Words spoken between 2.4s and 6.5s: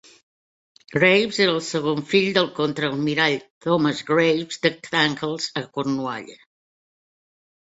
contraalmirall Thomas Graves de Thanckes, a Cornualla.